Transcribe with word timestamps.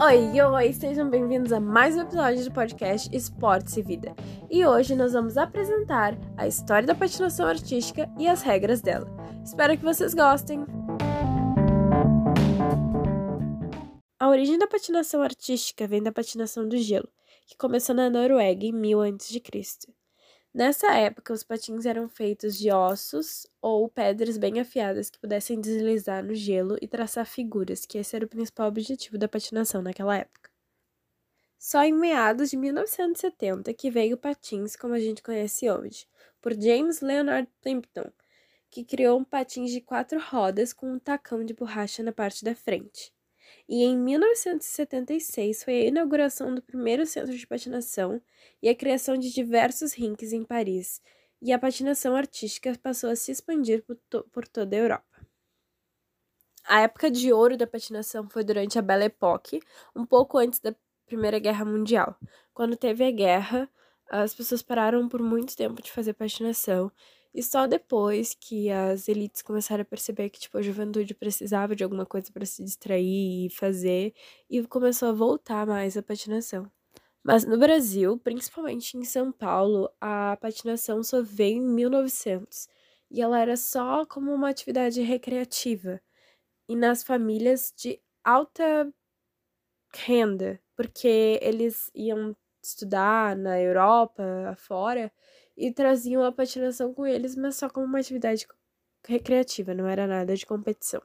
Oi, 0.00 0.40
oi, 0.40 0.72
sejam 0.72 1.10
bem-vindos 1.10 1.52
a 1.52 1.58
mais 1.58 1.96
um 1.96 2.02
episódio 2.02 2.44
do 2.44 2.52
podcast 2.52 3.08
Esportes 3.12 3.76
e 3.76 3.82
Vida. 3.82 4.14
E 4.48 4.64
hoje 4.64 4.94
nós 4.94 5.12
vamos 5.12 5.36
apresentar 5.36 6.16
a 6.36 6.46
história 6.46 6.86
da 6.86 6.94
patinação 6.94 7.44
artística 7.44 8.08
e 8.16 8.28
as 8.28 8.40
regras 8.42 8.80
dela. 8.80 9.10
Espero 9.44 9.76
que 9.76 9.82
vocês 9.82 10.14
gostem! 10.14 10.64
A 14.20 14.28
origem 14.28 14.56
da 14.56 14.68
patinação 14.68 15.20
artística 15.20 15.88
vem 15.88 16.00
da 16.00 16.12
patinação 16.12 16.68
do 16.68 16.76
gelo, 16.76 17.08
que 17.44 17.56
começou 17.56 17.92
na 17.92 18.08
Noruega 18.08 18.66
em 18.66 18.72
1000 18.72 19.02
a.C. 19.02 19.97
Nessa 20.52 20.94
época, 20.94 21.32
os 21.32 21.42
patins 21.42 21.86
eram 21.86 22.06
feitos 22.06 22.58
de 22.58 22.70
ossos 22.70 23.46
ou 23.62 23.88
pedras 23.88 24.36
bem 24.36 24.60
afiadas 24.60 25.08
que 25.08 25.18
pudessem 25.18 25.58
deslizar 25.58 26.22
no 26.22 26.34
gelo 26.34 26.76
e 26.82 26.88
traçar 26.88 27.24
figuras, 27.26 27.86
que 27.86 27.96
esse 27.96 28.14
era 28.14 28.26
o 28.26 28.28
principal 28.28 28.68
objetivo 28.68 29.16
da 29.16 29.26
patinação 29.28 29.80
naquela 29.80 30.16
época. 30.16 30.50
Só 31.58 31.82
em 31.84 31.92
meados 31.92 32.50
de 32.50 32.56
1970 32.56 33.72
que 33.72 33.90
veio 33.90 34.16
o 34.16 34.18
patins 34.18 34.74
como 34.74 34.94
a 34.94 34.98
gente 34.98 35.22
conhece 35.22 35.70
hoje, 35.70 36.06
por 36.40 36.52
James 36.52 37.00
Leonard 37.00 37.48
Plimpton, 37.60 38.10
que 38.70 38.84
criou 38.84 39.18
um 39.20 39.24
patins 39.24 39.70
de 39.70 39.80
quatro 39.80 40.20
rodas 40.20 40.72
com 40.72 40.92
um 40.92 40.98
tacão 40.98 41.44
de 41.44 41.54
borracha 41.54 42.02
na 42.02 42.12
parte 42.12 42.44
da 42.44 42.54
frente. 42.54 43.12
E 43.68 43.84
em 43.84 43.96
1976 43.96 45.64
foi 45.64 45.74
a 45.74 45.84
inauguração 45.86 46.54
do 46.54 46.62
primeiro 46.62 47.06
centro 47.06 47.36
de 47.36 47.46
patinação 47.46 48.20
e 48.62 48.68
a 48.68 48.74
criação 48.74 49.16
de 49.16 49.32
diversos 49.32 49.92
rinques 49.92 50.32
em 50.32 50.44
Paris, 50.44 51.02
e 51.40 51.52
a 51.52 51.58
patinação 51.58 52.16
artística 52.16 52.76
passou 52.82 53.10
a 53.10 53.16
se 53.16 53.30
expandir 53.30 53.84
por, 53.84 53.96
to 54.08 54.24
por 54.32 54.46
toda 54.46 54.74
a 54.74 54.78
Europa. 54.78 55.26
A 56.64 56.80
época 56.80 57.10
de 57.10 57.32
ouro 57.32 57.56
da 57.56 57.66
patinação 57.66 58.28
foi 58.28 58.44
durante 58.44 58.78
a 58.78 58.82
Belle 58.82 59.04
Époque, 59.04 59.60
um 59.96 60.04
pouco 60.04 60.36
antes 60.36 60.60
da 60.60 60.74
Primeira 61.06 61.38
Guerra 61.38 61.64
Mundial. 61.64 62.14
Quando 62.52 62.76
teve 62.76 63.04
a 63.04 63.10
guerra, 63.10 63.70
as 64.10 64.34
pessoas 64.34 64.62
pararam 64.62 65.08
por 65.08 65.22
muito 65.22 65.56
tempo 65.56 65.82
de 65.82 65.90
fazer 65.90 66.12
patinação 66.12 66.92
e 67.34 67.42
só 67.42 67.66
depois 67.66 68.34
que 68.34 68.70
as 68.70 69.08
elites 69.08 69.42
começaram 69.42 69.82
a 69.82 69.84
perceber 69.84 70.30
que 70.30 70.40
tipo 70.40 70.58
a 70.58 70.62
juventude 70.62 71.14
precisava 71.14 71.76
de 71.76 71.84
alguma 71.84 72.06
coisa 72.06 72.32
para 72.32 72.46
se 72.46 72.62
distrair 72.64 73.46
e 73.46 73.50
fazer 73.50 74.14
e 74.50 74.62
começou 74.66 75.08
a 75.10 75.12
voltar 75.12 75.66
mais 75.66 75.96
a 75.96 76.02
patinação. 76.02 76.70
Mas 77.24 77.44
no 77.44 77.58
Brasil, 77.58 78.18
principalmente 78.18 78.96
em 78.96 79.04
São 79.04 79.32
Paulo, 79.32 79.90
a 80.00 80.36
patinação 80.40 81.02
só 81.02 81.22
veio 81.22 81.58
em 81.58 81.62
1900 81.68 82.68
e 83.10 83.20
ela 83.22 83.40
era 83.40 83.56
só 83.56 84.06
como 84.06 84.32
uma 84.32 84.50
atividade 84.50 85.00
recreativa 85.02 86.00
e 86.68 86.76
nas 86.76 87.02
famílias 87.02 87.72
de 87.76 88.00
alta 88.24 88.92
renda, 89.94 90.60
porque 90.76 91.38
eles 91.42 91.90
iam 91.94 92.36
estudar 92.62 93.36
na 93.36 93.60
Europa, 93.60 94.22
afora, 94.50 95.12
e 95.58 95.72
traziam 95.72 96.22
a 96.22 96.30
patinação 96.30 96.94
com 96.94 97.04
eles, 97.04 97.34
mas 97.34 97.56
só 97.56 97.68
como 97.68 97.84
uma 97.84 97.98
atividade 97.98 98.46
recreativa, 99.04 99.74
não 99.74 99.88
era 99.88 100.06
nada 100.06 100.36
de 100.36 100.46
competição. 100.46 101.02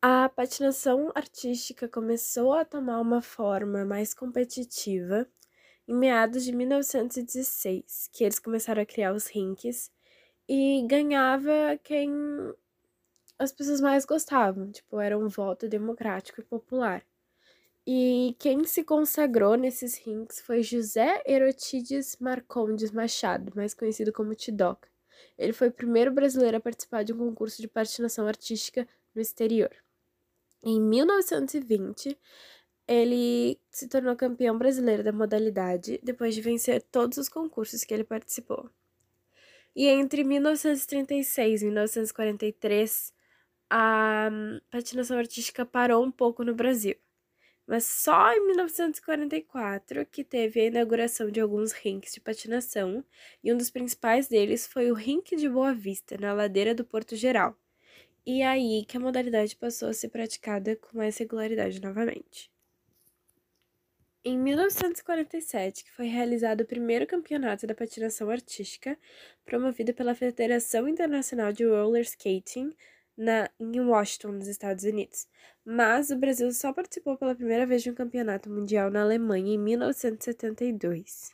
A 0.00 0.28
patinação 0.28 1.10
artística 1.14 1.88
começou 1.88 2.52
a 2.54 2.64
tomar 2.64 3.00
uma 3.00 3.20
forma 3.20 3.84
mais 3.84 4.14
competitiva 4.14 5.28
em 5.86 5.94
meados 5.94 6.44
de 6.44 6.52
1916, 6.52 8.08
que 8.12 8.24
eles 8.24 8.38
começaram 8.38 8.82
a 8.82 8.86
criar 8.86 9.12
os 9.12 9.26
rinques 9.26 9.90
e 10.48 10.86
ganhava 10.88 11.52
quem 11.82 12.10
as 13.38 13.52
pessoas 13.52 13.80
mais 13.80 14.04
gostavam, 14.04 14.70
tipo, 14.70 15.00
era 15.00 15.18
um 15.18 15.28
voto 15.28 15.68
democrático 15.68 16.40
e 16.40 16.44
popular. 16.44 17.04
E 17.84 18.36
quem 18.38 18.64
se 18.64 18.84
consagrou 18.84 19.56
nesses 19.56 19.96
rings 19.96 20.40
foi 20.40 20.62
José 20.62 21.20
Erotides 21.26 22.16
Marcondes 22.20 22.92
Machado, 22.92 23.52
mais 23.56 23.74
conhecido 23.74 24.12
como 24.12 24.36
Tidoca. 24.36 24.88
Ele 25.36 25.52
foi 25.52 25.68
o 25.68 25.72
primeiro 25.72 26.12
brasileiro 26.12 26.56
a 26.58 26.60
participar 26.60 27.02
de 27.02 27.12
um 27.12 27.18
concurso 27.18 27.60
de 27.60 27.66
patinação 27.66 28.28
artística 28.28 28.86
no 29.12 29.20
exterior. 29.20 29.70
Em 30.62 30.80
1920, 30.80 32.16
ele 32.86 33.58
se 33.68 33.88
tornou 33.88 34.14
campeão 34.14 34.56
brasileiro 34.56 35.02
da 35.02 35.10
modalidade 35.10 35.98
depois 36.04 36.36
de 36.36 36.40
vencer 36.40 36.82
todos 36.82 37.18
os 37.18 37.28
concursos 37.28 37.82
que 37.82 37.92
ele 37.92 38.04
participou. 38.04 38.70
E 39.74 39.88
entre 39.88 40.22
1936 40.22 41.62
e 41.62 41.64
1943, 41.64 43.12
a 43.68 44.30
patinação 44.70 45.18
artística 45.18 45.66
parou 45.66 46.04
um 46.04 46.12
pouco 46.12 46.44
no 46.44 46.54
Brasil 46.54 46.94
mas 47.66 47.84
só 47.84 48.32
em 48.32 48.46
1944 48.46 50.06
que 50.06 50.24
teve 50.24 50.60
a 50.60 50.66
inauguração 50.66 51.30
de 51.30 51.40
alguns 51.40 51.72
rinques 51.72 52.14
de 52.14 52.20
patinação, 52.20 53.04
e 53.42 53.52
um 53.52 53.56
dos 53.56 53.70
principais 53.70 54.28
deles 54.28 54.66
foi 54.66 54.90
o 54.90 54.94
Rink 54.94 55.36
de 55.36 55.48
Boa 55.48 55.72
Vista, 55.72 56.16
na 56.18 56.32
ladeira 56.32 56.74
do 56.74 56.84
Porto 56.84 57.16
Geral. 57.16 57.56
E 58.24 58.42
aí 58.42 58.84
que 58.86 58.96
a 58.96 59.00
modalidade 59.00 59.56
passou 59.56 59.88
a 59.88 59.92
ser 59.92 60.08
praticada 60.08 60.76
com 60.76 60.96
mais 60.96 61.16
regularidade 61.18 61.80
novamente. 61.80 62.52
Em 64.24 64.38
1947, 64.38 65.82
que 65.82 65.90
foi 65.90 66.06
realizado 66.06 66.60
o 66.60 66.66
primeiro 66.66 67.04
campeonato 67.08 67.66
da 67.66 67.74
patinação 67.74 68.30
artística, 68.30 68.96
promovido 69.44 69.92
pela 69.92 70.14
Federação 70.14 70.86
Internacional 70.86 71.52
de 71.52 71.64
Roller 71.64 72.02
Skating, 72.02 72.72
na, 73.22 73.48
em 73.58 73.80
Washington, 73.80 74.32
nos 74.32 74.48
Estados 74.48 74.84
Unidos. 74.84 75.26
Mas 75.64 76.10
o 76.10 76.16
Brasil 76.16 76.52
só 76.52 76.72
participou 76.72 77.16
pela 77.16 77.34
primeira 77.34 77.64
vez 77.64 77.82
de 77.82 77.90
um 77.90 77.94
campeonato 77.94 78.50
mundial 78.50 78.90
na 78.90 79.02
Alemanha 79.02 79.54
em 79.54 79.58
1972. 79.58 81.30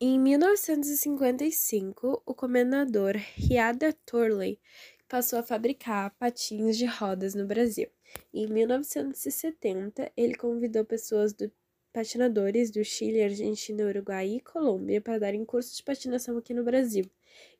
Em 0.00 0.18
1955, 0.18 2.22
o 2.24 2.34
comendador 2.34 3.16
Riada 3.36 3.92
Torley 4.06 4.58
passou 5.06 5.38
a 5.38 5.42
fabricar 5.42 6.14
patins 6.18 6.78
de 6.78 6.86
rodas 6.86 7.34
no 7.34 7.46
Brasil. 7.46 7.88
Em 8.32 8.46
1970, 8.46 10.10
ele 10.16 10.34
convidou 10.34 10.86
pessoas 10.86 11.34
do 11.34 11.52
patinadores 11.92 12.70
do 12.70 12.82
Chile, 12.82 13.22
Argentina, 13.22 13.84
Uruguai 13.84 14.36
e 14.36 14.40
Colômbia 14.40 15.02
para 15.02 15.18
darem 15.18 15.44
cursos 15.44 15.76
de 15.76 15.82
patinação 15.82 16.38
aqui 16.38 16.54
no 16.54 16.64
Brasil. 16.64 17.04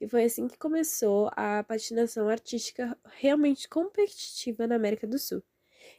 E 0.00 0.08
foi 0.08 0.24
assim 0.24 0.48
que 0.48 0.58
começou 0.58 1.30
a 1.36 1.62
patinação 1.62 2.28
artística 2.28 2.96
realmente 3.16 3.68
competitiva 3.68 4.66
na 4.66 4.76
América 4.76 5.06
do 5.06 5.18
Sul. 5.18 5.42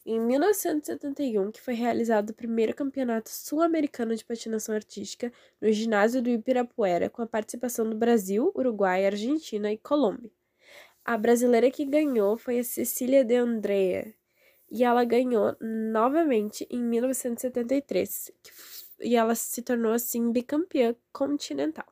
Em 0.06 0.20
1971, 0.20 1.52
que 1.52 1.62
foi 1.62 1.74
realizado 1.74 2.32
o 2.32 2.34
primeiro 2.34 2.74
campeonato 2.74 3.30
sul-americano 3.30 4.16
de 4.16 4.26
patinação 4.26 4.74
artística 4.74 5.32
no 5.60 5.72
ginásio 5.72 6.22
do 6.22 6.30
Ibirapuera, 6.30 7.10
com 7.10 7.22
a 7.22 7.28
participação 7.28 7.90
do 7.90 7.96
Brasil, 7.96 8.52
Uruguai, 8.56 9.06
Argentina 9.06 9.72
e 9.72 9.78
Colômbia. 9.78 10.32
A 11.04 11.18
brasileira 11.18 11.70
que 11.72 11.86
ganhou 11.86 12.38
foi 12.38 12.60
a 12.60 12.64
Cecília 12.64 13.24
de 13.24 13.36
Andrea, 13.36 14.14
e 14.70 14.84
ela 14.84 15.04
ganhou 15.04 15.56
novamente 15.60 16.66
em 16.70 16.82
1973, 16.82 18.32
e 19.02 19.16
ela 19.16 19.36
se 19.36 19.62
tornou 19.62 19.94
assim 19.94 20.32
bicampeã 20.32 20.96
continental. 21.12 21.86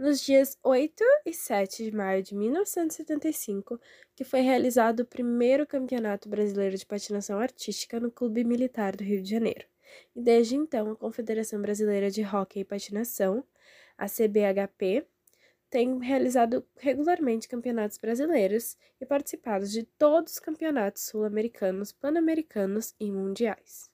Nos 0.00 0.22
dias 0.22 0.56
8 0.64 1.04
e 1.26 1.34
7 1.34 1.84
de 1.84 1.94
maio 1.94 2.22
de 2.22 2.34
1975, 2.34 3.78
que 4.16 4.24
foi 4.24 4.40
realizado 4.40 5.00
o 5.00 5.04
primeiro 5.04 5.66
Campeonato 5.66 6.26
Brasileiro 6.26 6.74
de 6.74 6.86
Patinação 6.86 7.38
Artística 7.38 8.00
no 8.00 8.10
Clube 8.10 8.42
Militar 8.42 8.96
do 8.96 9.04
Rio 9.04 9.22
de 9.22 9.28
Janeiro. 9.28 9.66
E 10.16 10.22
desde 10.22 10.56
então, 10.56 10.90
a 10.90 10.96
Confederação 10.96 11.60
Brasileira 11.60 12.10
de 12.10 12.24
Hóquei 12.24 12.62
e 12.62 12.64
Patinação, 12.64 13.44
a 13.98 14.06
CBHP, 14.06 15.06
tem 15.68 15.98
realizado 15.98 16.64
regularmente 16.78 17.46
campeonatos 17.46 17.98
brasileiros 17.98 18.78
e 18.98 19.04
participado 19.04 19.66
de 19.66 19.82
todos 19.82 20.32
os 20.32 20.38
campeonatos 20.38 21.02
sul-americanos, 21.02 21.92
pan-americanos 21.92 22.94
e 22.98 23.10
mundiais. 23.10 23.90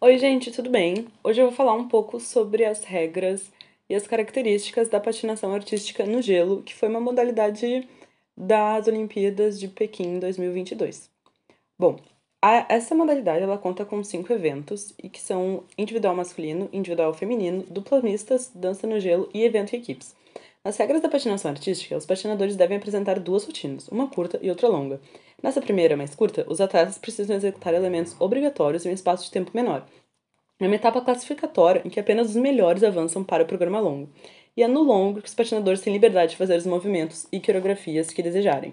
Oi, 0.00 0.18
gente, 0.18 0.52
tudo 0.52 0.70
bem? 0.70 1.08
Hoje 1.24 1.40
eu 1.40 1.46
vou 1.46 1.56
falar 1.56 1.74
um 1.74 1.88
pouco 1.88 2.20
sobre 2.20 2.64
as 2.64 2.84
regras 2.84 3.50
e 3.88 3.94
as 3.94 4.06
características 4.06 4.88
da 4.88 5.00
patinação 5.00 5.52
artística 5.52 6.04
no 6.04 6.20
gelo, 6.20 6.62
que 6.62 6.74
foi 6.74 6.88
uma 6.88 7.00
modalidade 7.00 7.88
das 8.36 8.86
Olimpíadas 8.86 9.58
de 9.58 9.68
Pequim 9.68 10.18
2022. 10.18 11.10
Bom, 11.78 11.98
a, 12.42 12.66
essa 12.68 12.94
modalidade 12.94 13.42
ela 13.42 13.58
conta 13.58 13.84
com 13.84 14.02
cinco 14.04 14.32
eventos 14.32 14.94
e 15.02 15.08
que 15.08 15.20
são 15.20 15.64
individual 15.76 16.14
masculino, 16.14 16.68
individual 16.72 17.14
feminino, 17.14 17.64
dupla 17.68 18.00
mistas, 18.00 18.50
dança 18.54 18.86
no 18.86 19.00
gelo 19.00 19.28
e 19.32 19.42
evento 19.42 19.74
em 19.74 19.78
equipes. 19.78 20.14
Nas 20.64 20.76
regras 20.76 21.00
da 21.00 21.08
patinação 21.08 21.52
artística, 21.52 21.96
os 21.96 22.04
patinadores 22.04 22.56
devem 22.56 22.76
apresentar 22.76 23.20
duas 23.20 23.44
rotinas, 23.44 23.86
uma 23.88 24.08
curta 24.08 24.38
e 24.42 24.50
outra 24.50 24.68
longa. 24.68 25.00
Nessa 25.40 25.60
primeira, 25.60 25.96
mais 25.96 26.14
curta, 26.14 26.44
os 26.48 26.60
atletas 26.60 26.98
precisam 26.98 27.36
executar 27.36 27.72
elementos 27.72 28.16
obrigatórios 28.18 28.84
em 28.84 28.90
um 28.90 28.92
espaço 28.92 29.24
de 29.24 29.30
tempo 29.30 29.52
menor. 29.54 29.86
É 30.58 30.66
uma 30.66 30.74
etapa 30.74 31.02
classificatória 31.02 31.82
em 31.84 31.90
que 31.90 32.00
apenas 32.00 32.30
os 32.30 32.36
melhores 32.36 32.82
avançam 32.82 33.22
para 33.22 33.42
o 33.42 33.46
programa 33.46 33.78
longo. 33.78 34.08
E 34.56 34.62
é 34.62 34.66
no 34.66 34.82
longo 34.82 35.20
que 35.20 35.28
os 35.28 35.34
patinadores 35.34 35.82
têm 35.82 35.92
liberdade 35.92 36.30
de 36.30 36.38
fazer 36.38 36.56
os 36.56 36.64
movimentos 36.64 37.26
e 37.30 37.38
coreografias 37.38 38.10
que 38.10 38.22
desejarem. 38.22 38.72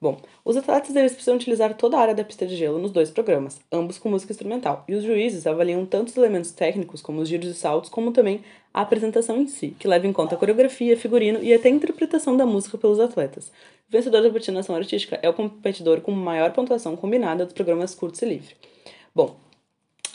Bom, 0.00 0.18
os 0.44 0.56
atletas 0.56 0.94
eles 0.96 1.12
precisam 1.12 1.36
utilizar 1.36 1.72
toda 1.74 1.96
a 1.96 2.00
área 2.00 2.14
da 2.14 2.24
pista 2.24 2.44
de 2.44 2.56
gelo 2.56 2.78
nos 2.78 2.90
dois 2.90 3.10
programas, 3.10 3.60
ambos 3.70 3.96
com 3.96 4.10
música 4.10 4.32
instrumental, 4.32 4.84
e 4.88 4.94
os 4.94 5.04
juízes 5.04 5.46
avaliam 5.46 5.86
tanto 5.86 6.08
os 6.08 6.16
elementos 6.16 6.50
técnicos, 6.50 7.00
como 7.00 7.20
os 7.20 7.28
giros 7.28 7.48
e 7.48 7.54
saltos, 7.54 7.88
como 7.88 8.10
também 8.10 8.42
a 8.74 8.82
apresentação 8.82 9.40
em 9.40 9.46
si, 9.46 9.68
que 9.78 9.86
leva 9.86 10.06
em 10.06 10.12
conta 10.12 10.34
a 10.34 10.38
coreografia, 10.38 10.96
figurino 10.96 11.42
e 11.42 11.54
até 11.54 11.68
a 11.68 11.72
interpretação 11.72 12.36
da 12.36 12.44
música 12.44 12.76
pelos 12.76 12.98
atletas. 12.98 13.52
O 13.88 13.92
vencedor 13.92 14.20
da 14.20 14.30
patinação 14.30 14.74
artística 14.74 15.18
é 15.22 15.28
o 15.28 15.32
competidor 15.32 16.00
com 16.00 16.10
maior 16.10 16.52
pontuação 16.52 16.96
combinada 16.96 17.44
dos 17.44 17.54
programas 17.54 17.94
curtos 17.94 18.20
e 18.20 18.26
livre. 18.26 18.56
Bom, 19.14 19.36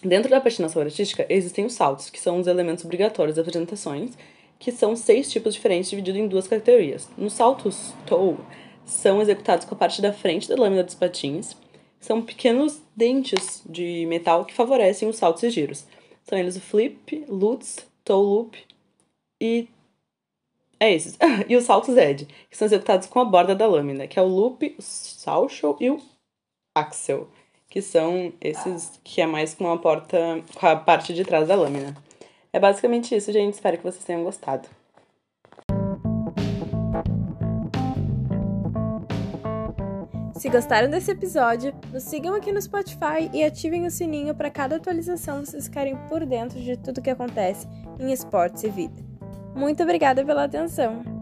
dentro 0.03 0.29
da 0.29 0.41
patinação 0.41 0.81
artística 0.81 1.25
existem 1.29 1.65
os 1.65 1.73
saltos, 1.73 2.09
que 2.09 2.19
são 2.19 2.39
os 2.39 2.47
elementos 2.47 2.85
obrigatórios 2.85 3.35
das 3.35 3.47
apresentações, 3.47 4.17
que 4.57 4.71
são 4.71 4.95
seis 4.95 5.31
tipos 5.31 5.53
diferentes 5.53 5.89
divididos 5.89 6.21
em 6.21 6.27
duas 6.27 6.47
categorias. 6.47 7.09
Nos 7.17 7.33
saltos 7.33 7.93
toe, 8.05 8.37
são 8.85 9.21
executados 9.21 9.65
com 9.65 9.75
a 9.75 9.77
parte 9.77 10.01
da 10.01 10.11
frente 10.11 10.49
da 10.49 10.55
lâmina 10.55 10.83
dos 10.83 10.95
patins. 10.95 11.55
São 11.99 12.21
pequenos 12.21 12.81
dentes 12.95 13.61
de 13.67 14.05
metal 14.05 14.45
que 14.45 14.53
favorecem 14.53 15.07
os 15.07 15.17
saltos 15.17 15.43
e 15.43 15.49
giros. 15.49 15.85
São 16.23 16.37
eles 16.37 16.55
o 16.55 16.61
flip, 16.61 17.25
lutz, 17.27 17.85
toe 18.03 18.23
loop 18.23 18.57
e 19.41 19.67
é 20.79 20.93
esses. 20.93 21.17
e 21.47 21.55
os 21.55 21.63
saltos 21.65 21.95
edge, 21.97 22.27
que 22.49 22.57
são 22.57 22.65
executados 22.65 23.07
com 23.07 23.19
a 23.19 23.25
borda 23.25 23.55
da 23.55 23.67
lâmina, 23.67 24.07
que 24.07 24.17
é 24.17 24.21
o 24.21 24.27
loop, 24.27 24.75
o 24.77 24.81
salcho 24.81 25.77
e 25.79 25.89
o 25.89 26.01
axel, 26.75 27.27
que 27.69 27.81
são 27.81 28.33
esses 28.41 28.99
que 29.03 29.21
é 29.21 29.27
mais 29.27 29.53
com 29.53 29.71
a 29.71 29.77
porta, 29.77 30.17
com 30.55 30.65
a 30.65 30.75
parte 30.75 31.13
de 31.13 31.23
trás 31.23 31.47
da 31.47 31.55
lâmina. 31.55 31.95
É 32.51 32.59
basicamente 32.59 33.15
isso, 33.15 33.31
gente. 33.31 33.53
Espero 33.53 33.77
que 33.77 33.83
vocês 33.83 34.03
tenham 34.03 34.23
gostado. 34.23 34.67
Se 40.35 40.47
gostaram 40.47 40.89
desse 40.89 41.11
episódio, 41.11 41.73
nos 41.91 42.03
sigam 42.03 42.33
aqui 42.33 42.51
no 42.51 42.61
Spotify 42.61 43.29
e 43.33 43.43
ativem 43.43 43.85
o 43.85 43.91
sininho 43.91 44.33
para 44.33 44.49
cada 44.49 44.77
atualização 44.77 45.45
vocês 45.45 45.65
ficarem 45.65 45.97
por 46.07 46.25
dentro 46.25 46.57
de 46.61 46.77
tudo 46.77 47.01
que 47.01 47.09
acontece 47.09 47.67
em 47.99 48.13
esportes 48.13 48.63
e 48.63 48.69
vida. 48.69 49.03
Muito 49.53 49.83
obrigada 49.83 50.23
pela 50.23 50.45
atenção! 50.45 51.18